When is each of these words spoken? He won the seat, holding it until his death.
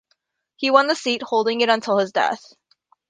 He 0.55 0.71
won 0.71 0.87
the 0.87 0.95
seat, 0.95 1.21
holding 1.21 1.61
it 1.61 1.69
until 1.69 1.99
his 1.99 2.11
death. 2.11 2.53